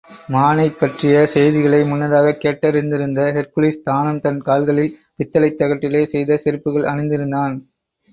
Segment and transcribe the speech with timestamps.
[0.27, 7.55] மானைப்பற்றிய செய்திகளை முன்னதாகக் கேட்டறிந்திருந்த ஹெர்க்குலிஸ் தானும் தன் கால்களில் பித்தளைத் தகட்டிலே செய்த செருப்புகள் அணிந்திருந்தான்.